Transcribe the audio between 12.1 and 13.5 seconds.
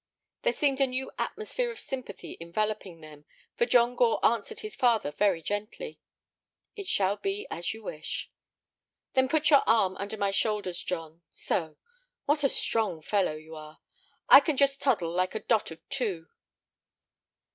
What a strong fellow